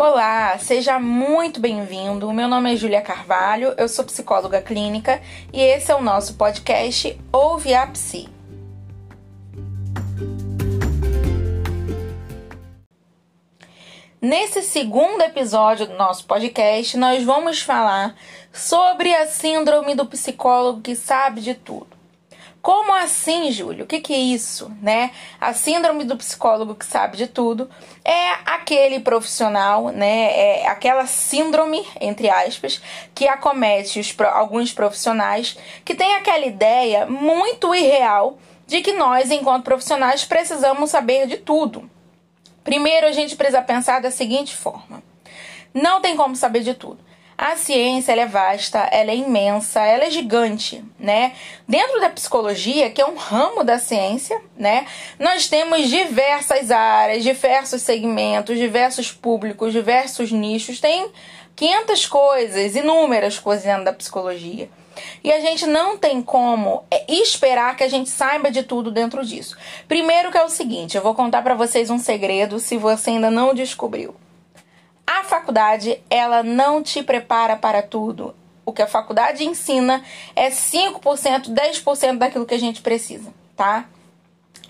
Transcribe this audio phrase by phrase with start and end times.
[0.00, 2.32] Olá, seja muito bem-vindo.
[2.32, 5.20] Meu nome é Júlia Carvalho, eu sou psicóloga clínica
[5.52, 8.28] e esse é o nosso podcast Ouve a Psi.
[14.22, 18.14] Nesse segundo episódio do nosso podcast, nós vamos falar
[18.52, 21.97] sobre a síndrome do psicólogo que sabe de tudo.
[22.60, 23.84] Como assim, Júlio?
[23.84, 25.12] O que, que é isso, né?
[25.40, 27.70] A síndrome do psicólogo que sabe de tudo
[28.04, 30.32] é aquele profissional, né?
[30.36, 32.82] É aquela síndrome, entre aspas,
[33.14, 39.64] que acomete os, alguns profissionais que tem aquela ideia muito irreal de que nós, enquanto
[39.64, 41.88] profissionais, precisamos saber de tudo.
[42.64, 45.02] Primeiro, a gente precisa pensar da seguinte forma:
[45.72, 47.07] não tem como saber de tudo.
[47.40, 51.34] A ciência é vasta, ela é imensa, ela é gigante, né?
[51.68, 54.84] Dentro da psicologia, que é um ramo da ciência, né?
[55.20, 61.12] Nós temos diversas áreas, diversos segmentos, diversos públicos, diversos nichos, tem
[61.54, 64.68] 500 coisas, inúmeras coisas dentro da psicologia.
[65.22, 69.24] E a gente não tem como é, esperar que a gente saiba de tudo dentro
[69.24, 69.56] disso.
[69.86, 73.30] Primeiro que é o seguinte, eu vou contar para vocês um segredo se você ainda
[73.30, 74.16] não descobriu.
[75.10, 78.34] A faculdade, ela não te prepara para tudo.
[78.66, 80.04] O que a faculdade ensina
[80.36, 83.86] é 5%, 10% daquilo que a gente precisa, tá?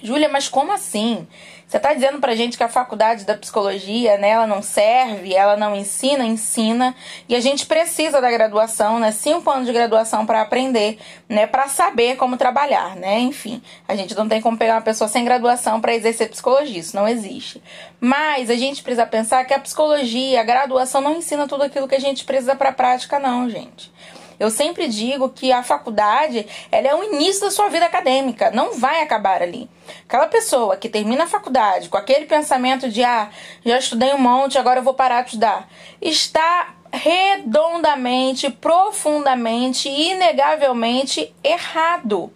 [0.01, 1.27] Júlia, mas como assim?
[1.69, 5.55] Você está dizendo pra gente que a faculdade da psicologia, né, ela não serve, ela
[5.55, 6.95] não ensina, ensina,
[7.29, 11.69] e a gente precisa da graduação, né, cinco anos de graduação para aprender, né, para
[11.69, 15.79] saber como trabalhar, né, enfim, a gente não tem como pegar uma pessoa sem graduação
[15.79, 17.63] para exercer psicologia, isso não existe.
[18.01, 21.97] Mas a gente precisa pensar que a psicologia, a graduação não ensina tudo aquilo que
[21.97, 23.93] a gente precisa para a prática, não, gente.
[24.39, 28.79] Eu sempre digo que a faculdade ela é o início da sua vida acadêmica, não
[28.79, 29.69] vai acabar ali.
[30.07, 33.31] Aquela pessoa que termina a faculdade com aquele pensamento de ah,
[33.65, 35.69] já estudei um monte, agora eu vou parar de estudar,
[36.01, 42.33] está redondamente, profundamente, inegavelmente errado.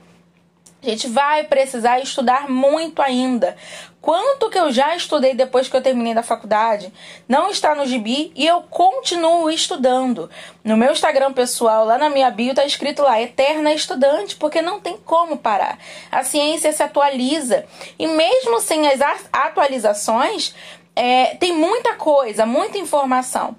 [0.83, 3.57] A gente vai precisar estudar muito ainda.
[4.03, 6.93] Quanto que eu já estudei depois que eu terminei da faculdade
[7.29, 10.29] não está no gibi e eu continuo estudando.
[10.65, 14.81] No meu Instagram pessoal, lá na minha bio, tá escrito lá, eterna estudante, porque não
[14.81, 15.79] tem como parar.
[16.11, 17.65] A ciência se atualiza
[17.97, 19.01] e mesmo sem as
[19.33, 20.53] atualizações,
[20.97, 23.55] é, tem muita coisa, muita informação.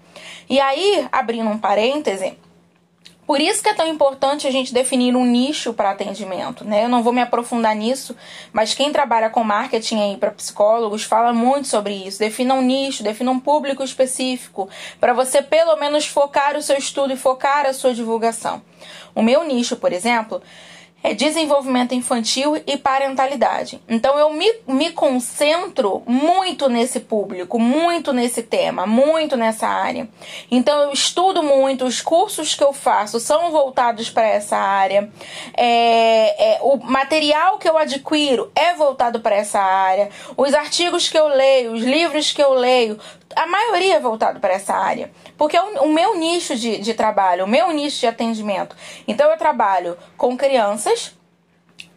[0.49, 2.37] E aí, abrindo um parêntese,
[3.25, 6.83] por isso que é tão importante a gente definir um nicho para atendimento, né?
[6.83, 8.15] Eu não vou me aprofundar nisso,
[8.51, 12.19] mas quem trabalha com marketing aí para psicólogos fala muito sobre isso.
[12.19, 14.69] Defina um nicho, defina um público específico
[14.99, 18.61] para você pelo menos focar o seu estudo e focar a sua divulgação.
[19.15, 20.41] O meu nicho, por exemplo,
[21.03, 23.81] é desenvolvimento infantil e parentalidade.
[23.89, 30.07] Então eu me, me concentro muito nesse público, muito nesse tema, muito nessa área.
[30.49, 35.11] Então eu estudo muito, os cursos que eu faço são voltados para essa área.
[35.55, 40.09] É, é, o material que eu adquiro é voltado para essa área.
[40.37, 42.97] Os artigos que eu leio, os livros que eu leio,
[43.35, 45.11] a maioria é voltado para essa área.
[45.37, 48.75] Porque é o, o meu nicho de, de trabalho, o meu nicho de atendimento.
[49.07, 51.22] Então eu trabalho com crianças euch.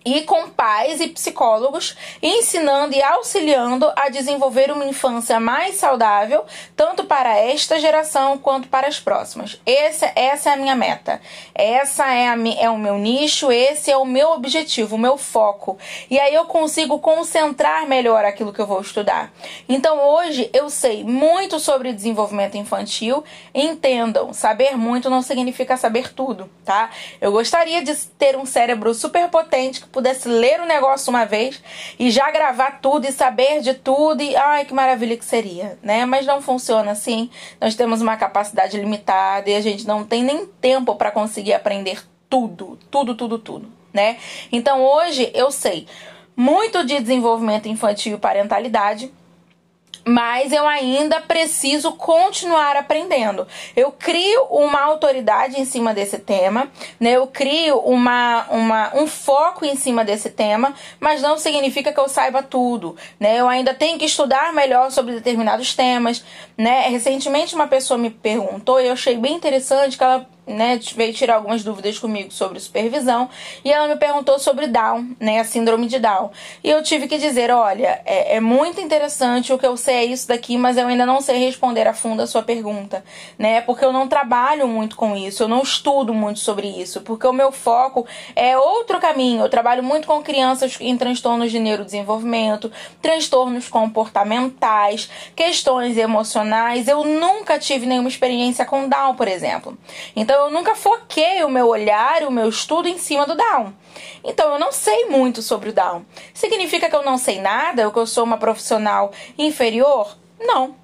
[0.06, 6.44] E com pais e psicólogos, ensinando e auxiliando a desenvolver uma infância mais saudável,
[6.76, 9.60] tanto para esta geração quanto para as próximas.
[9.66, 11.20] Essa, essa é a minha meta.
[11.52, 15.76] Essa é, a, é o meu nicho, esse é o meu objetivo, o meu foco.
[16.08, 19.32] E aí eu consigo concentrar melhor aquilo que eu vou estudar.
[19.68, 23.24] Então hoje eu sei muito sobre desenvolvimento infantil.
[23.52, 26.90] Entendam, saber muito não significa saber tudo, tá?
[27.20, 31.62] Eu gostaria de ter um cérebro super potente pudesse ler o negócio uma vez
[31.98, 36.04] e já gravar tudo e saber de tudo e ai que maravilha que seria, né?
[36.04, 37.30] Mas não funciona assim.
[37.58, 42.04] Nós temos uma capacidade limitada e a gente não tem nem tempo para conseguir aprender
[42.28, 44.18] tudo, tudo, tudo, tudo, né?
[44.52, 45.86] Então hoje eu sei
[46.36, 49.10] muito de desenvolvimento infantil e parentalidade
[50.06, 53.44] mas eu ainda preciso continuar aprendendo.
[53.74, 56.68] Eu crio uma autoridade em cima desse tema,
[57.00, 57.12] né?
[57.16, 62.08] Eu crio uma, uma, um foco em cima desse tema, mas não significa que eu
[62.08, 63.40] saiba tudo, né?
[63.40, 66.24] Eu ainda tenho que estudar melhor sobre determinados temas,
[66.56, 66.88] né?
[66.88, 71.36] Recentemente uma pessoa me perguntou e eu achei bem interessante que ela né, veio tirar
[71.36, 73.28] algumas dúvidas comigo sobre supervisão
[73.64, 76.30] e ela me perguntou sobre Down, né, a síndrome de Down.
[76.62, 80.04] E eu tive que dizer, olha, é, é muito interessante o que eu sei é
[80.04, 83.04] isso daqui, mas eu ainda não sei responder a fundo a sua pergunta,
[83.38, 87.26] né, porque eu não trabalho muito com isso, eu não estudo muito sobre isso, porque
[87.26, 89.42] o meu foco é outro caminho.
[89.42, 92.70] Eu trabalho muito com crianças em transtornos de neurodesenvolvimento,
[93.00, 96.88] transtornos comportamentais, questões emocionais.
[96.88, 99.76] Eu nunca tive nenhuma experiência com Down, por exemplo.
[100.14, 103.72] Então eu nunca foquei o meu olhar o meu estudo em cima do Down.
[104.24, 106.04] Então eu não sei muito sobre o Down.
[106.34, 110.16] Significa que eu não sei nada ou que eu sou uma profissional inferior?
[110.38, 110.76] Não.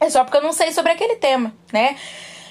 [0.00, 1.96] É só porque eu não sei sobre aquele tema, né?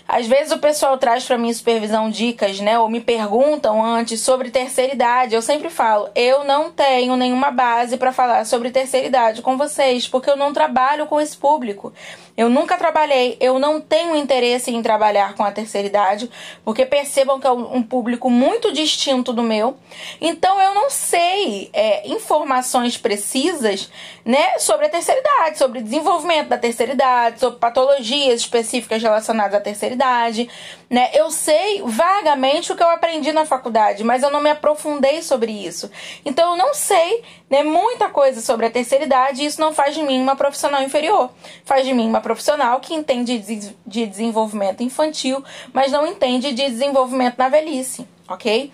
[0.08, 4.50] Às vezes o pessoal traz para mim supervisão dicas, né, ou me perguntam antes sobre
[4.50, 5.36] terceira idade.
[5.36, 10.08] Eu sempre falo, eu não tenho nenhuma base para falar sobre terceira idade com vocês,
[10.08, 11.94] porque eu não trabalho com esse público.
[12.38, 16.30] Eu nunca trabalhei, eu não tenho interesse em trabalhar com a terceira idade,
[16.64, 19.76] porque percebam que é um público muito distinto do meu.
[20.22, 23.90] Então eu não sei é, informações precisas
[24.28, 29.62] né, sobre a terceira idade, sobre desenvolvimento da terceira idade, sobre patologias específicas relacionadas à
[29.62, 30.50] terceira idade.
[30.90, 31.10] Né?
[31.14, 35.54] Eu sei vagamente o que eu aprendi na faculdade, mas eu não me aprofundei sobre
[35.54, 35.90] isso.
[36.26, 39.96] Então eu não sei né, muita coisa sobre a terceira idade e isso não faz
[39.96, 41.32] de mim uma profissional inferior.
[41.64, 43.40] Faz de mim uma profissional que entende
[43.86, 45.42] de desenvolvimento infantil,
[45.72, 48.74] mas não entende de desenvolvimento na velhice, ok?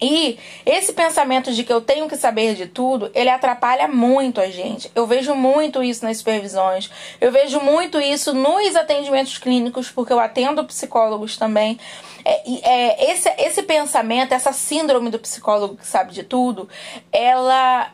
[0.00, 4.48] E esse pensamento de que eu tenho que saber de tudo, ele atrapalha muito a
[4.48, 4.90] gente.
[4.94, 6.90] Eu vejo muito isso nas supervisões,
[7.20, 11.78] eu vejo muito isso nos atendimentos clínicos, porque eu atendo psicólogos também.
[12.24, 16.68] É, é, esse, esse pensamento, essa síndrome do psicólogo que sabe de tudo,
[17.10, 17.90] ela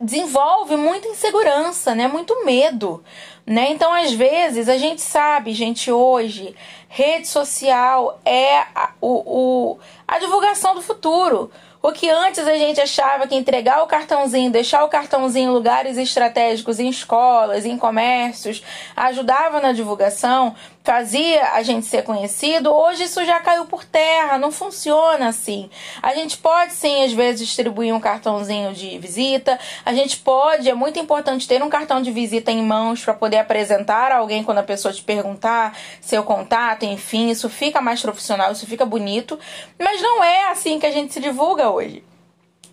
[0.00, 2.08] desenvolve muita insegurança, né?
[2.08, 3.02] Muito medo,
[3.46, 3.70] né?
[3.70, 6.54] Então, às vezes, a gente sabe, gente, hoje,
[6.88, 11.50] rede social é a, o, o, a divulgação do futuro.
[11.82, 15.96] O que antes a gente achava que entregar o cartãozinho, deixar o cartãozinho em lugares
[15.96, 18.62] estratégicos, em escolas, em comércios,
[18.94, 20.54] ajudava na divulgação,
[20.90, 25.70] fazia a gente ser conhecido, hoje isso já caiu por terra, não funciona assim.
[26.02, 30.74] A gente pode sim, às vezes, distribuir um cartãozinho de visita, a gente pode, é
[30.74, 34.58] muito importante ter um cartão de visita em mãos para poder apresentar a alguém quando
[34.58, 39.38] a pessoa te perguntar seu contato, enfim, isso fica mais profissional, isso fica bonito,
[39.78, 42.02] mas não é assim que a gente se divulga hoje.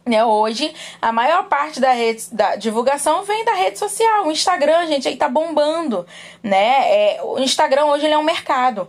[0.07, 4.25] Né, hoje, a maior parte da, rede, da divulgação vem da rede social.
[4.25, 6.05] O Instagram, gente, aí tá bombando,
[6.41, 7.15] né?
[7.17, 8.87] É, o Instagram hoje ele é um mercado.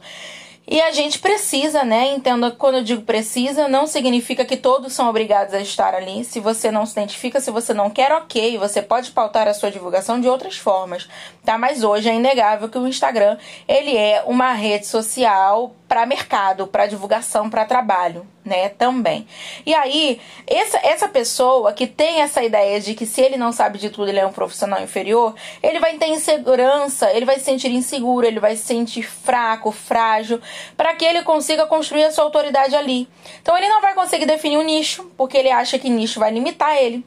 [0.71, 2.09] E a gente precisa, né?
[2.09, 6.23] Entenda quando eu digo precisa, não significa que todos são obrigados a estar ali.
[6.25, 9.71] Se você não se identifica, se você não quer, ok, você pode pautar a sua
[9.71, 11.09] divulgação de outras formas,
[11.43, 11.57] tá?
[11.57, 16.87] Mas hoje é inegável que o Instagram, ele é uma rede social para mercado, para
[16.87, 18.69] divulgação, para trabalho, né?
[18.69, 19.27] Também.
[19.65, 23.79] E aí, essa, essa pessoa que tem essa ideia de que se ele não sabe
[23.79, 27.71] de tudo, ele é um profissional inferior, ele vai ter insegurança, ele vai se sentir
[27.71, 30.41] inseguro, ele vai se sentir fraco, frágil,
[30.77, 33.09] para que ele consiga construir a sua autoridade ali.
[33.41, 36.77] Então, ele não vai conseguir definir um nicho, porque ele acha que nicho vai limitar
[36.77, 37.05] ele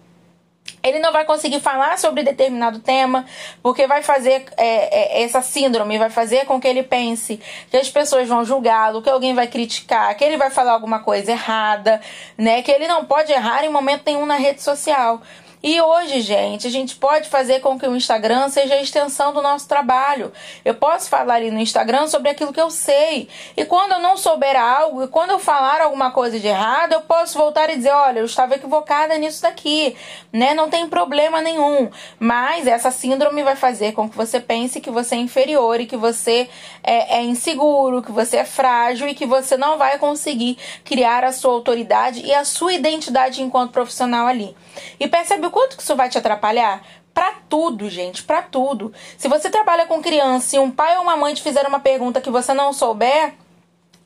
[0.83, 3.25] ele não vai conseguir falar sobre determinado tema,
[3.61, 7.39] porque vai fazer é, é, essa síndrome, vai fazer com que ele pense
[7.69, 11.31] que as pessoas vão julgá-lo, que alguém vai criticar, que ele vai falar alguma coisa
[11.31, 12.01] errada,
[12.37, 12.61] né?
[12.61, 15.21] Que ele não pode errar em momento nenhum na rede social.
[15.63, 19.43] E hoje, gente, a gente pode fazer com que o Instagram seja a extensão do
[19.43, 20.33] nosso trabalho.
[20.65, 23.29] Eu posso falar ali no Instagram sobre aquilo que eu sei.
[23.55, 27.01] E quando eu não souber algo, e quando eu falar alguma coisa de errado, eu
[27.01, 29.95] posso voltar e dizer: olha, eu estava equivocada nisso daqui.
[30.33, 30.55] Né?
[30.55, 31.91] Não tem problema nenhum.
[32.19, 35.97] Mas essa síndrome vai fazer com que você pense que você é inferior e que
[35.97, 36.49] você
[36.83, 41.31] é, é inseguro, que você é frágil e que você não vai conseguir criar a
[41.31, 44.55] sua autoridade e a sua identidade enquanto profissional ali.
[44.99, 46.81] E percebe o quanto que isso vai te atrapalhar?
[47.13, 48.93] Para tudo, gente, para tudo.
[49.17, 52.21] Se você trabalha com criança e um pai ou uma mãe te fizer uma pergunta
[52.21, 53.33] que você não souber,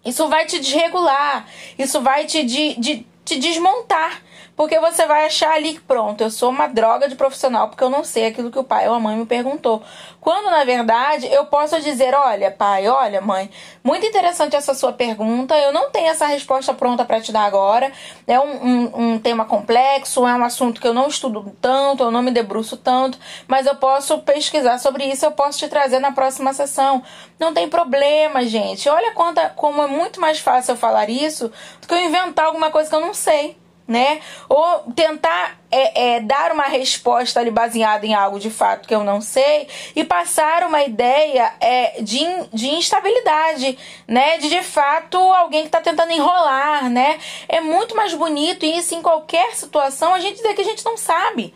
[0.03, 1.47] isso vai te desregular,
[1.77, 4.21] isso vai te, de, de, te desmontar.
[4.55, 7.89] Porque você vai achar ali que pronto, eu sou uma droga de profissional porque eu
[7.89, 9.83] não sei aquilo que o pai ou a mãe me perguntou.
[10.21, 13.49] Quando na verdade eu posso dizer: olha, pai, olha, mãe,
[13.83, 15.57] muito interessante essa sua pergunta.
[15.57, 17.91] Eu não tenho essa resposta pronta para te dar agora.
[18.25, 22.11] É um, um, um, tema complexo, é um assunto que eu não estudo tanto, eu
[22.11, 26.13] não me debruço tanto, mas eu posso pesquisar sobre isso, eu posso te trazer na
[26.13, 27.03] próxima sessão.
[27.37, 28.87] Não tem problema, gente.
[28.87, 32.71] Olha quanta, como é muito mais fácil eu falar isso do que eu inventar alguma
[32.71, 34.19] coisa que eu não sei né?
[34.49, 39.03] Ou tentar é, é, dar uma resposta ali baseada em algo de fato que eu
[39.03, 43.77] não sei e passar uma ideia é, de, de instabilidade,
[44.07, 44.37] né?
[44.39, 47.19] De de fato alguém que está tentando enrolar, né?
[47.47, 50.83] É muito mais bonito e isso em qualquer situação a gente dizer que a gente
[50.83, 51.53] não sabe.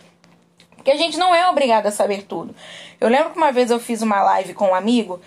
[0.76, 2.56] Porque a gente não é obrigado a saber tudo.
[3.02, 5.20] Eu lembro que uma vez eu fiz uma live com um amigo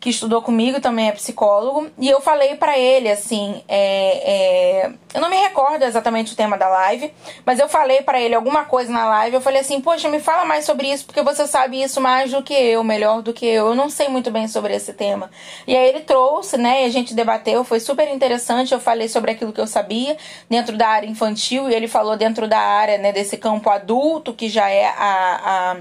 [0.00, 5.20] que estudou comigo, também é psicólogo, e eu falei para ele assim, é, é, eu
[5.20, 7.12] não me recordo exatamente o tema da live,
[7.44, 10.46] mas eu falei para ele alguma coisa na live, eu falei assim, poxa, me fala
[10.46, 13.66] mais sobre isso, porque você sabe isso mais do que eu, melhor do que eu,
[13.66, 15.30] eu não sei muito bem sobre esse tema.
[15.66, 19.32] E aí ele trouxe, né, e a gente debateu, foi super interessante, eu falei sobre
[19.32, 20.16] aquilo que eu sabia
[20.48, 24.48] dentro da área infantil, e ele falou dentro da área, né, desse campo adulto, que
[24.48, 25.76] já é a, a,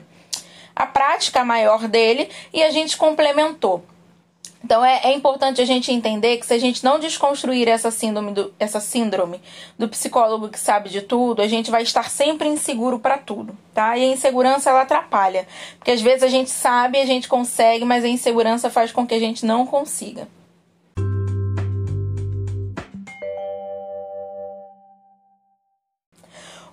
[0.75, 3.81] a prática maior dele, e a gente complementou.
[4.63, 8.33] Então é, é, importante a gente entender que se a gente não desconstruir essa síndrome,
[8.33, 9.41] do, essa síndrome
[9.77, 13.97] do psicólogo que sabe de tudo, a gente vai estar sempre inseguro para tudo, tá?
[13.97, 15.47] E a insegurança ela atrapalha,
[15.77, 19.13] porque às vezes a gente sabe, a gente consegue, mas a insegurança faz com que
[19.13, 20.27] a gente não consiga.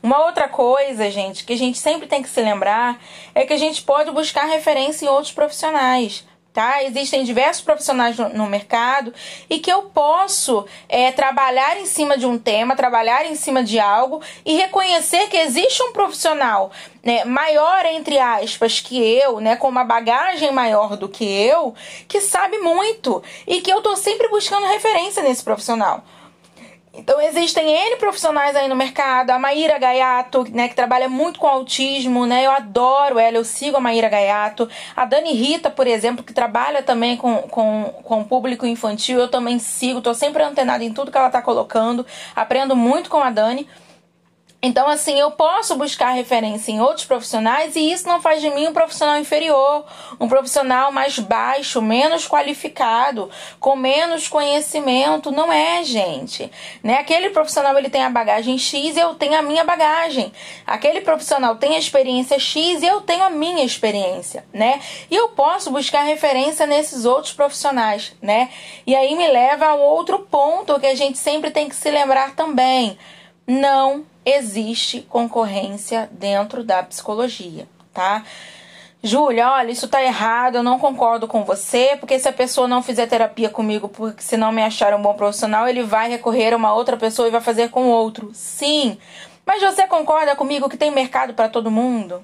[0.02, 3.00] Uma outra coisa, gente, que a gente sempre tem que se lembrar
[3.34, 6.24] é que a gente pode buscar referência em outros profissionais
[6.56, 6.82] tá?
[6.84, 9.12] Existem diversos profissionais no, no mercado
[9.50, 13.78] e que eu posso é, trabalhar em cima de um tema, trabalhar em cima de
[13.78, 16.72] algo e reconhecer que existe um profissional
[17.04, 21.74] né, maior, entre aspas, que eu, né, com uma bagagem maior do que eu,
[22.08, 26.02] que sabe muito e que eu tô sempre buscando referência nesse profissional.
[26.96, 31.46] Então existem N profissionais aí no mercado, a Maíra Gaiato, né, que trabalha muito com
[31.46, 32.46] autismo, né?
[32.46, 34.68] Eu adoro ela, eu sigo a Maíra Gaiato.
[34.96, 39.58] A Dani Rita, por exemplo, que trabalha também com, com, com público infantil, eu também
[39.58, 43.68] sigo, tô sempre antenada em tudo que ela tá colocando, aprendo muito com a Dani.
[44.66, 48.66] Então, assim, eu posso buscar referência em outros profissionais e isso não faz de mim
[48.66, 49.84] um profissional inferior,
[50.18, 53.30] um profissional mais baixo, menos qualificado,
[53.60, 55.30] com menos conhecimento.
[55.30, 56.50] Não é, gente.
[56.82, 56.98] Né?
[56.98, 60.32] Aquele profissional ele tem a bagagem X e eu tenho a minha bagagem.
[60.66, 64.80] Aquele profissional tem a experiência X e eu tenho a minha experiência, né?
[65.08, 68.50] E eu posso buscar referência nesses outros profissionais, né?
[68.84, 71.88] E aí me leva a um outro ponto que a gente sempre tem que se
[71.88, 72.98] lembrar também.
[73.46, 78.24] Não existe concorrência dentro da psicologia, tá?
[79.02, 82.82] Júlia, olha, isso tá errado, eu não concordo com você, porque se a pessoa não
[82.82, 86.56] fizer terapia comigo, porque se não me achar um bom profissional, ele vai recorrer a
[86.56, 88.30] uma outra pessoa e vai fazer com outro.
[88.34, 88.98] Sim,
[89.44, 92.20] mas você concorda comigo que tem mercado para todo mundo?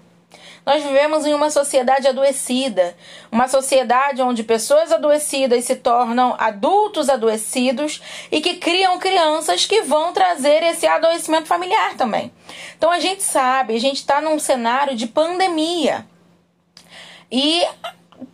[0.65, 2.97] Nós vivemos em uma sociedade adoecida,
[3.33, 8.01] uma sociedade onde pessoas adoecidas se tornam adultos adoecidos
[8.31, 12.33] e que criam crianças que vão trazer esse adoecimento familiar também.
[12.79, 16.07] Então a gente sabe, a gente está num cenário de pandemia.
[17.31, 17.67] E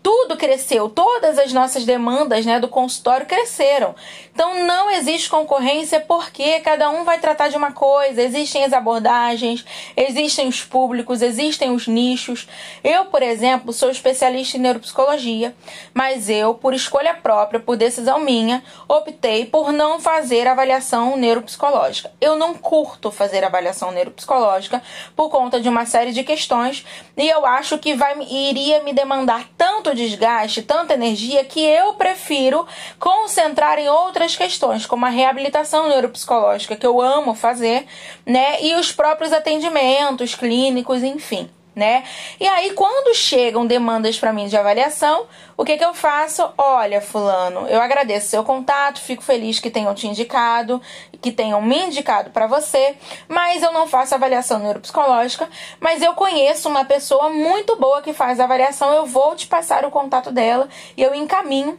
[0.02, 3.94] tudo cresceu, todas as nossas demandas né, do consultório cresceram.
[4.38, 9.64] Então não existe concorrência porque cada um vai tratar de uma coisa, existem as abordagens,
[9.96, 12.46] existem os públicos, existem os nichos.
[12.84, 15.56] Eu, por exemplo, sou especialista em neuropsicologia,
[15.92, 22.12] mas eu, por escolha própria, por decisão minha, optei por não fazer avaliação neuropsicológica.
[22.20, 24.80] Eu não curto fazer avaliação neuropsicológica
[25.16, 29.48] por conta de uma série de questões e eu acho que vai, iria me demandar
[29.56, 32.64] tanto desgaste, tanta energia, que eu prefiro
[33.00, 37.86] concentrar em outras questões, como a reabilitação neuropsicológica, que eu amo fazer,
[38.24, 38.62] né?
[38.62, 42.02] E os próprios atendimentos clínicos, enfim né?
[42.40, 46.50] E aí, quando chegam demandas para mim de avaliação, o que, que eu faço?
[46.58, 50.82] Olha, Fulano, eu agradeço seu contato, fico feliz que tenham te indicado,
[51.22, 52.96] que tenham me indicado para você,
[53.28, 55.48] mas eu não faço avaliação neuropsicológica.
[55.78, 59.90] Mas eu conheço uma pessoa muito boa que faz avaliação, eu vou te passar o
[59.90, 61.78] contato dela e eu encaminho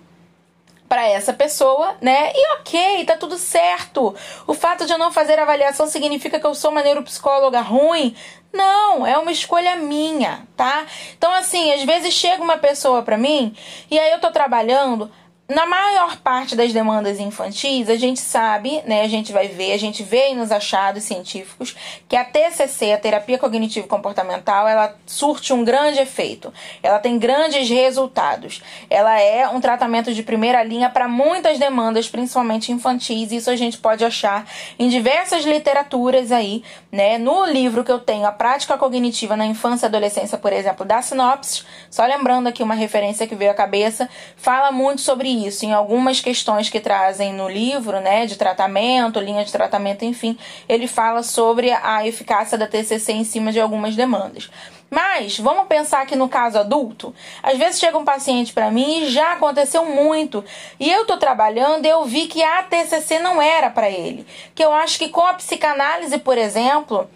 [0.89, 2.31] para essa pessoa, né?
[2.33, 4.15] E ok, tá tudo certo.
[4.47, 8.15] O fato de eu não fazer avaliação significa que eu sou uma neuropsicóloga ruim?
[8.51, 10.87] Não, é uma escolha minha, tá?
[11.15, 13.55] Então, assim, às vezes chega uma pessoa pra mim
[13.91, 15.11] e aí eu tô trabalhando,
[15.49, 19.77] na maior parte das demandas infantis, a gente sabe, né, a gente vai ver, a
[19.77, 21.75] gente vê nos achados científicos
[22.07, 26.53] que a TCC, a terapia cognitivo comportamental, ela surte um grande efeito.
[26.83, 28.61] Ela tem grandes resultados.
[28.91, 33.31] Ela é um tratamento de primeira linha para muitas demandas, principalmente infantis.
[33.31, 34.45] Isso a gente pode achar
[34.77, 37.17] em diversas literaturas aí, né?
[37.17, 41.01] No livro que eu tenho, A Prática Cognitiva na Infância e Adolescência, por exemplo, da
[41.01, 45.73] Sinopsis, só lembrando aqui uma referência que veio à cabeça, fala muito sobre isso em
[45.73, 51.23] algumas questões que trazem no livro, né, de tratamento, linha de tratamento, enfim, ele fala
[51.23, 54.49] sobre a eficácia da TCC em cima de algumas demandas.
[54.89, 59.09] Mas vamos pensar que no caso adulto, às vezes chega um paciente para mim e
[59.09, 60.43] já aconteceu muito,
[60.79, 64.25] e eu tô trabalhando eu vi que a TCC não era para ele.
[64.55, 67.09] Que eu acho que com a psicanálise, por exemplo,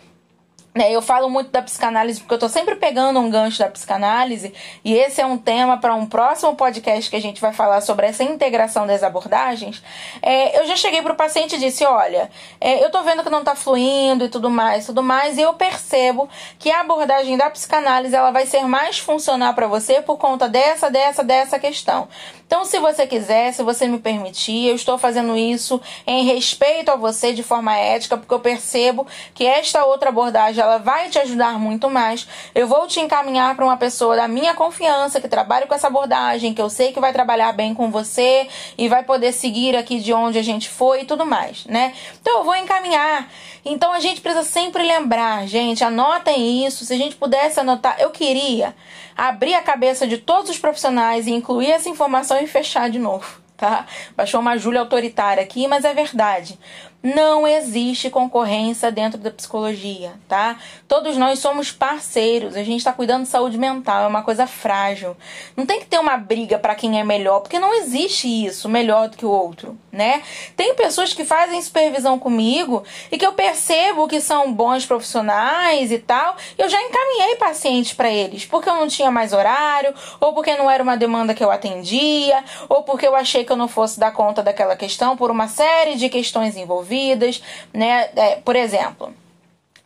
[0.75, 4.51] eu falo muito da psicanálise porque eu tô sempre pegando um gancho da psicanálise
[4.83, 8.07] e esse é um tema para um próximo podcast que a gente vai falar sobre
[8.07, 9.83] essa integração das abordagens.
[10.19, 13.43] É, eu já cheguei pro paciente e disse: Olha, é, eu tô vendo que não
[13.43, 16.27] tá fluindo e tudo mais, tudo mais, e eu percebo
[16.57, 20.89] que a abordagem da psicanálise ela vai ser mais funcional para você por conta dessa,
[20.89, 22.07] dessa, dessa questão.
[22.45, 26.95] Então, se você quiser, se você me permitir, eu estou fazendo isso em respeito a
[26.95, 31.59] você de forma ética, porque eu percebo que esta outra abordagem ela vai te ajudar
[31.59, 32.27] muito mais.
[32.55, 36.53] Eu vou te encaminhar para uma pessoa da minha confiança que trabalhe com essa abordagem,
[36.53, 40.13] que eu sei que vai trabalhar bem com você e vai poder seguir aqui de
[40.13, 41.93] onde a gente foi e tudo mais, né?
[42.21, 43.29] Então, eu vou encaminhar.
[43.65, 46.85] Então, a gente precisa sempre lembrar, gente, anotem isso.
[46.85, 48.75] Se a gente pudesse anotar, eu queria
[49.15, 53.41] abrir a cabeça de todos os profissionais e incluir essa informação e fechar de novo,
[53.55, 53.85] tá?
[54.15, 56.57] Baixou uma Júlia autoritária aqui, mas é verdade.
[57.03, 60.55] Não existe concorrência dentro da psicologia, tá?
[60.87, 65.13] Todos nós somos parceiros, a gente está cuidando de saúde mental, é uma coisa frágil.
[65.53, 69.09] Não tem que ter uma briga para quem é melhor, porque não existe isso, melhor
[69.09, 70.23] do que o outro, né?
[70.55, 75.99] Tem pessoas que fazem supervisão comigo e que eu percebo que são bons profissionais e
[75.99, 80.31] tal, e eu já encaminhei pacientes para eles, porque eu não tinha mais horário, ou
[80.31, 83.67] porque não era uma demanda que eu atendia, ou porque eu achei que eu não
[83.67, 87.41] fosse dar conta daquela questão por uma série de questões envolvidas vidas,
[87.73, 88.09] né?
[88.15, 89.13] É, por exemplo,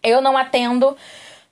[0.04, 0.98] eu não atendo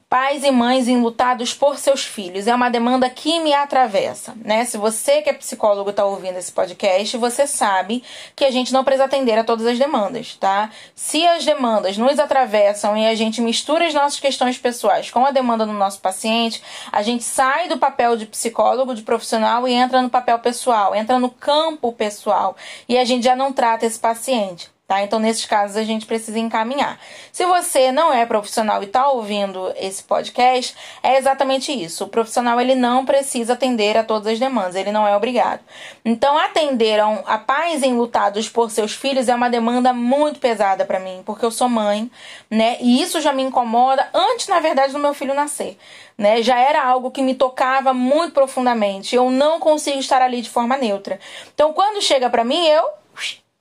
[0.09, 2.47] pais e mães enlutados por seus filhos.
[2.47, 4.63] É uma demanda que me atravessa, né?
[4.63, 8.03] Se você que é psicólogo está ouvindo esse podcast, você sabe
[8.35, 10.69] que a gente não precisa atender a todas as demandas, tá?
[10.93, 15.31] Se as demandas nos atravessam e a gente mistura as nossas questões pessoais com a
[15.31, 20.01] demanda do nosso paciente, a gente sai do papel de psicólogo, de profissional e entra
[20.01, 22.55] no papel pessoal, entra no campo pessoal
[22.87, 24.74] e a gente já não trata esse paciente.
[24.87, 25.01] Tá?
[25.01, 26.99] Então, nesses casos, a gente precisa encaminhar.
[27.31, 32.03] Se você não é profissional e está ouvindo esse podcast, é exatamente isso.
[32.03, 35.61] O profissional ele não precisa atender a todas as demandas, ele não é obrigado.
[36.03, 41.23] Então, atender a pais enlutados por seus filhos é uma demanda muito pesada para mim,
[41.25, 42.11] porque eu sou mãe,
[42.47, 42.77] né?
[42.79, 45.79] E isso já me incomoda antes, na verdade, do meu filho nascer.
[46.17, 49.15] Né, já era algo que me tocava muito profundamente.
[49.15, 51.19] Eu não consigo estar ali de forma neutra.
[51.53, 52.87] Então, quando chega para mim, eu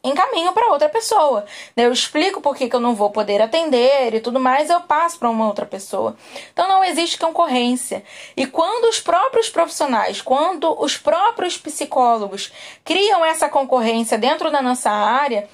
[0.05, 1.47] encaminho para outra pessoa.
[1.75, 5.19] Eu explico por que, que eu não vou poder atender e tudo mais, eu passo
[5.19, 6.17] para uma outra pessoa.
[6.53, 8.05] Então não existe concorrência.
[8.37, 12.53] E quando os próprios profissionais, quando os próprios psicólogos
[12.85, 15.49] criam essa concorrência dentro da nossa área,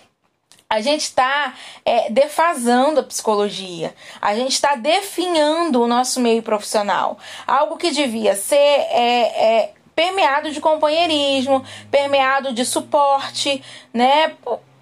[0.70, 7.18] a gente está é, defasando a psicologia, a gente está definhando o nosso meio profissional.
[7.44, 14.32] Algo que devia ser é, é, permeado de companheirismo, permeado de suporte, né?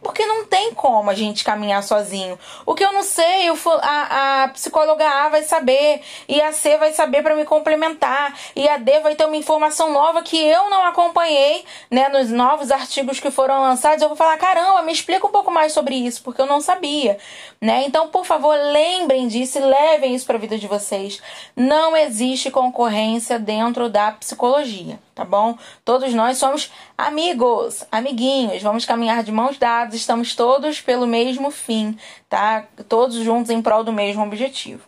[0.00, 2.38] Porque não tem como a gente caminhar sozinho.
[2.64, 3.48] O que eu não sei,
[3.82, 8.68] a, a psicóloga A vai saber, e a C vai saber para me complementar, e
[8.68, 13.18] a D vai ter uma informação nova que eu não acompanhei, né, nos novos artigos
[13.18, 14.00] que foram lançados.
[14.00, 17.18] Eu vou falar: caramba, me explica um pouco mais sobre isso, porque eu não sabia,
[17.60, 17.82] né?
[17.84, 21.20] Então, por favor, lembrem disso e levem isso para a vida de vocês.
[21.56, 25.58] Não existe concorrência dentro da psicologia tá bom?
[25.84, 31.98] Todos nós somos amigos, amiguinhos, vamos caminhar de mãos dadas, estamos todos pelo mesmo fim,
[32.28, 32.64] tá?
[32.88, 34.80] Todos juntos em prol do mesmo objetivo.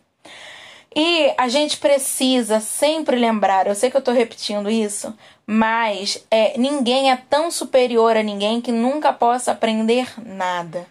[0.94, 5.12] E a gente precisa sempre lembrar, eu sei que eu tô repetindo isso,
[5.44, 10.86] mas é, ninguém é tão superior a ninguém que nunca possa aprender nada.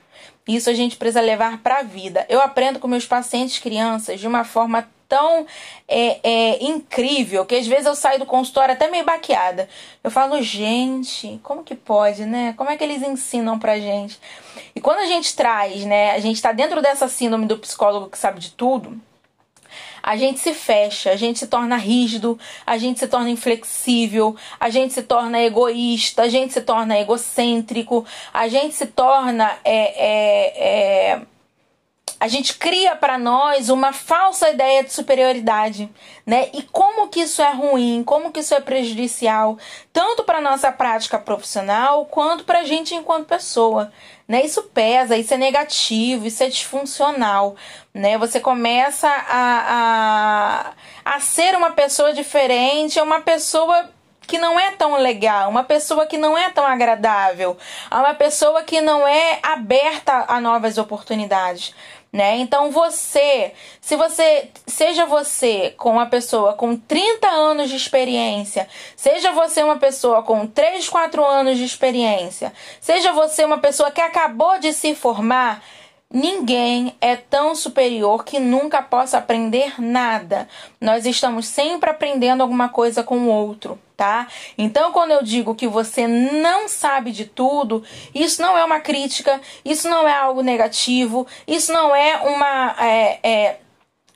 [0.48, 2.26] Isso a gente precisa levar para a vida.
[2.30, 5.46] Eu aprendo com meus pacientes crianças de uma forma tão
[5.88, 9.68] é, é, incrível que às vezes eu saio do consultório até meio baqueada.
[10.04, 12.54] Eu falo, gente, como que pode, né?
[12.56, 14.20] Como é que eles ensinam pra gente?
[14.76, 18.18] E quando a gente traz, né, a gente tá dentro dessa síndrome do psicólogo que
[18.18, 19.02] sabe de tudo,
[20.02, 24.70] a gente se fecha, a gente se torna rígido, a gente se torna inflexível, a
[24.70, 31.14] gente se torna egoísta, a gente se torna egocêntrico, a gente se torna é, é,
[31.14, 31.22] é
[32.20, 35.90] a gente cria para nós uma falsa ideia de superioridade,
[36.26, 36.50] né?
[36.54, 39.58] E como que isso é ruim, como que isso é prejudicial,
[39.94, 43.90] tanto para nossa prática profissional quanto para a gente enquanto pessoa,
[44.28, 44.44] né?
[44.44, 47.56] Isso pesa, isso é negativo, isso é disfuncional,
[47.94, 48.18] né?
[48.18, 50.74] Você começa a,
[51.06, 53.92] a, a ser uma pessoa diferente, é uma pessoa
[54.28, 57.58] que não é tão legal, uma pessoa que não é tão agradável,
[57.92, 61.74] uma pessoa que não é aberta a novas oportunidades
[62.12, 62.38] né?
[62.38, 69.32] Então você, se você, seja você com uma pessoa com 30 anos de experiência, seja
[69.32, 74.58] você uma pessoa com 3, 4 anos de experiência, seja você uma pessoa que acabou
[74.60, 75.64] de se formar,
[76.12, 80.48] Ninguém é tão superior que nunca possa aprender nada.
[80.82, 84.28] Nós estamos sempre aprendendo alguma coisa com o outro, tá?
[84.58, 89.40] Então, quando eu digo que você não sabe de tudo, isso não é uma crítica,
[89.64, 92.76] isso não é algo negativo, isso não é uma.
[92.80, 93.58] É, é,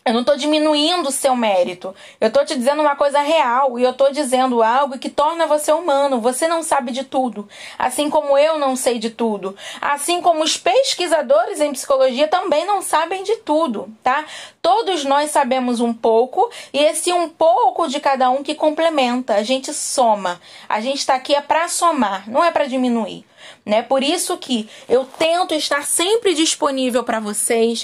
[0.05, 1.95] eu não estou diminuindo o seu mérito.
[2.19, 5.71] Eu estou te dizendo uma coisa real e eu estou dizendo algo que torna você
[5.71, 6.19] humano.
[6.19, 7.47] Você não sabe de tudo,
[7.79, 12.81] assim como eu não sei de tudo, assim como os pesquisadores em psicologia também não
[12.81, 14.25] sabem de tudo, tá?
[14.61, 19.35] Todos nós sabemos um pouco e esse um pouco de cada um que complementa.
[19.35, 20.41] A gente soma.
[20.67, 23.25] A gente está aqui é para somar, não é para diminuir,
[23.65, 23.81] né?
[23.81, 27.83] Por isso que eu tento estar sempre disponível para vocês.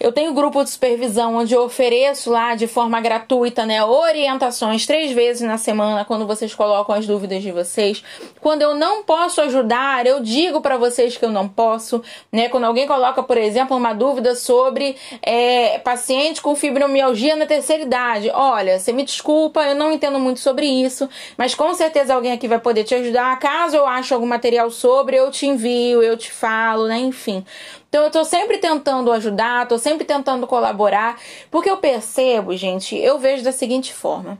[0.00, 5.12] Eu tenho grupo de supervisão onde eu ofereço lá de forma gratuita, né, orientações três
[5.12, 8.02] vezes na semana quando vocês colocam as dúvidas de vocês.
[8.40, 12.48] Quando eu não posso ajudar, eu digo para vocês que eu não posso, né?
[12.48, 18.30] Quando alguém coloca, por exemplo, uma dúvida sobre é, paciente com fibromialgia na terceira idade,
[18.32, 22.48] olha, você me desculpa, eu não entendo muito sobre isso, mas com certeza alguém aqui
[22.48, 23.38] vai poder te ajudar.
[23.38, 26.98] Caso eu ache algum material sobre, eu te envio, eu te falo, né?
[26.98, 27.44] Enfim.
[27.90, 31.18] Então eu tô sempre tentando ajudar, tô sempre tentando colaborar,
[31.50, 34.38] porque eu percebo, gente, eu vejo da seguinte forma.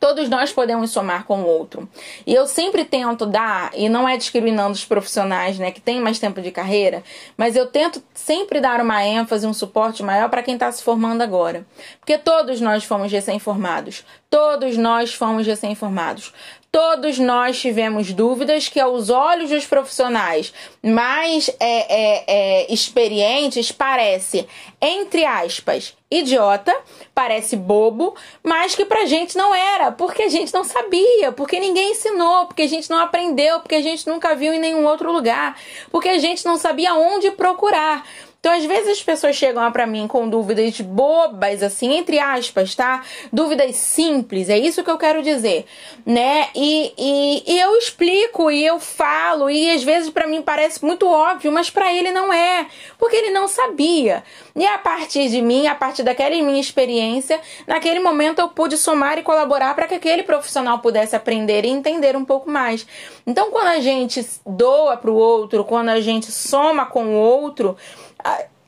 [0.00, 1.88] Todos nós podemos somar com o outro.
[2.26, 6.18] E eu sempre tento dar, e não é discriminando os profissionais, né, que têm mais
[6.18, 7.02] tempo de carreira,
[7.36, 11.22] mas eu tento sempre dar uma ênfase, um suporte maior para quem está se formando
[11.22, 11.64] agora.
[12.00, 14.04] Porque todos nós fomos recém-formados.
[14.28, 16.32] Todos nós fomos recém-formados.
[16.76, 24.46] Todos nós tivemos dúvidas que, aos olhos dos profissionais mais é, é, é, experientes, parece,
[24.78, 26.76] entre aspas, idiota,
[27.14, 31.92] parece bobo, mas que pra gente não era, porque a gente não sabia, porque ninguém
[31.92, 35.58] ensinou, porque a gente não aprendeu, porque a gente nunca viu em nenhum outro lugar,
[35.90, 38.06] porque a gente não sabia onde procurar.
[38.46, 43.02] Então, às vezes as pessoas chegam para mim com dúvidas bobas, assim, entre aspas, tá?
[43.32, 45.66] Dúvidas simples, é isso que eu quero dizer,
[46.06, 46.46] né?
[46.54, 51.08] E, e, e eu explico e eu falo, e às vezes para mim parece muito
[51.08, 54.22] óbvio, mas para ele não é, porque ele não sabia.
[54.54, 59.18] E a partir de mim, a partir daquela minha experiência, naquele momento eu pude somar
[59.18, 62.86] e colaborar para que aquele profissional pudesse aprender e entender um pouco mais.
[63.26, 67.76] Então, quando a gente doa para o outro, quando a gente soma com o outro,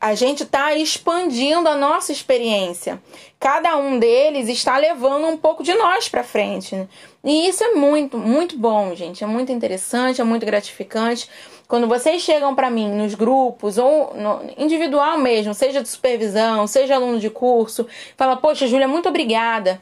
[0.00, 3.02] a, gente está expandindo a nossa experiência.
[3.40, 6.74] Cada um deles está levando um pouco de nós para frente.
[6.74, 6.88] Né?
[7.24, 9.24] E isso é muito, muito bom, gente.
[9.24, 11.28] É muito interessante, é muito gratificante.
[11.66, 16.94] Quando vocês chegam para mim nos grupos ou no, individual mesmo, seja de supervisão, seja
[16.94, 19.80] aluno de curso, fala: Poxa, Júlia, muito obrigada.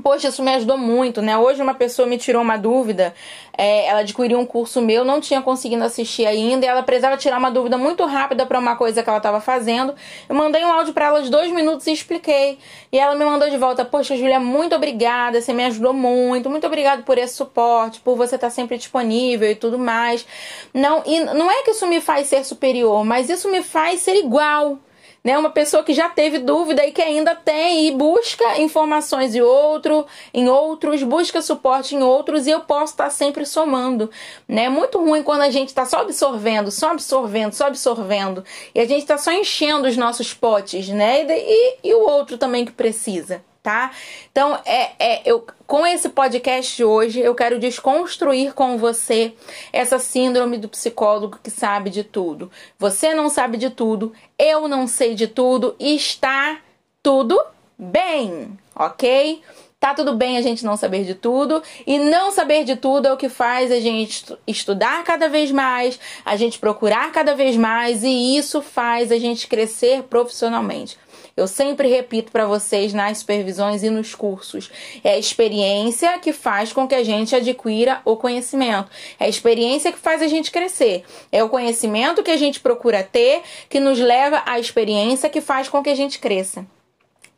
[0.00, 1.36] Poxa, isso me ajudou muito, né?
[1.36, 3.14] Hoje uma pessoa me tirou uma dúvida,
[3.54, 7.36] é, ela adquiriu um curso meu, não tinha conseguido assistir ainda, e ela precisava tirar
[7.36, 9.94] uma dúvida muito rápida para uma coisa que ela estava fazendo.
[10.26, 12.58] Eu mandei um áudio para ela de dois minutos e expliquei.
[12.90, 16.66] E ela me mandou de volta: Poxa, Julia, muito obrigada, você me ajudou muito, muito
[16.66, 20.24] obrigada por esse suporte, por você estar tá sempre disponível e tudo mais.
[20.72, 24.16] Não, e não é que isso me faz ser superior, mas isso me faz ser
[24.16, 24.78] igual
[25.24, 25.38] né?
[25.38, 30.06] Uma pessoa que já teve dúvida e que ainda tem e busca informações em outro,
[30.34, 34.10] em outros, busca suporte em outros e eu posso estar sempre somando,
[34.48, 34.64] né?
[34.64, 38.86] É muito ruim quando a gente está só absorvendo, só absorvendo, só absorvendo e a
[38.86, 41.24] gente está só enchendo os nossos potes, né?
[41.28, 43.92] E, e o outro também que precisa tá?
[44.30, 49.34] Então, é, é, eu, com esse podcast de hoje, eu quero desconstruir com você
[49.72, 52.50] essa síndrome do psicólogo que sabe de tudo.
[52.78, 56.58] Você não sabe de tudo, eu não sei de tudo, está
[57.02, 57.40] tudo
[57.78, 59.40] bem, ok?
[59.78, 63.12] Tá tudo bem a gente não saber de tudo, e não saber de tudo é
[63.12, 68.04] o que faz a gente estudar cada vez mais, a gente procurar cada vez mais,
[68.04, 70.96] e isso faz a gente crescer profissionalmente.
[71.36, 74.70] Eu sempre repito para vocês nas supervisões e nos cursos:
[75.02, 78.90] é a experiência que faz com que a gente adquira o conhecimento.
[79.18, 81.04] É a experiência que faz a gente crescer.
[81.30, 85.68] É o conhecimento que a gente procura ter que nos leva à experiência que faz
[85.68, 86.66] com que a gente cresça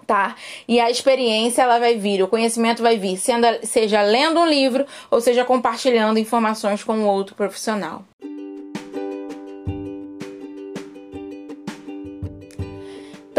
[0.04, 0.37] tá?
[0.68, 4.85] E a experiência ela vai vir, o conhecimento vai vir, sendo, seja lendo um livro
[5.11, 8.04] ou seja compartilhando informações com outro profissional.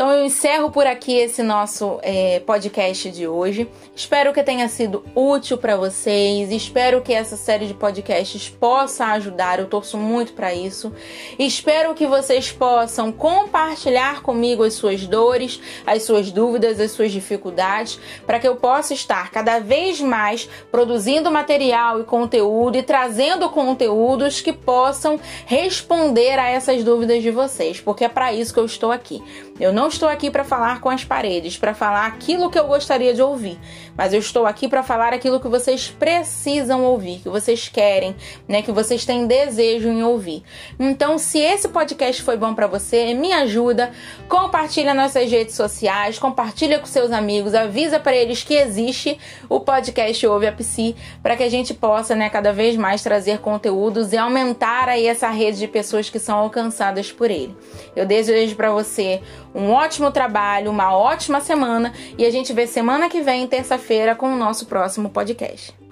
[0.05, 3.67] Então eu encerro por aqui esse nosso é, podcast de hoje.
[3.95, 6.51] Espero que tenha sido útil para vocês.
[6.51, 9.57] Espero que essa série de podcasts possa ajudar.
[9.57, 10.91] Eu torço muito para isso.
[11.39, 17.97] Espero que vocês possam compartilhar comigo as suas dores, as suas dúvidas, as suas dificuldades,
[18.27, 24.41] para que eu possa estar cada vez mais produzindo material e conteúdo e trazendo conteúdos
[24.41, 28.91] que possam responder a essas dúvidas de vocês, porque é para isso que eu estou
[28.91, 29.23] aqui.
[29.57, 33.13] Eu não estou aqui para falar com as paredes, para falar aquilo que eu gostaria
[33.13, 33.57] de ouvir,
[33.97, 38.15] mas eu estou aqui para falar aquilo que vocês precisam ouvir, que vocês querem,
[38.47, 40.43] né, que vocês têm desejo em ouvir.
[40.79, 43.91] Então, se esse podcast foi bom para você, me ajuda,
[44.27, 49.59] compartilha nas suas redes sociais, compartilha com seus amigos, avisa para eles que existe o
[49.59, 54.11] podcast Ouve a Psi, para que a gente possa, né, cada vez mais trazer conteúdos
[54.13, 57.55] e aumentar aí essa rede de pessoas que são alcançadas por ele.
[57.95, 59.21] Eu desejo para você
[59.53, 63.84] um ótimo trabalho, uma ótima semana e a gente vê semana que vem, terça-feira,
[64.15, 65.84] com o nosso próximo podcast.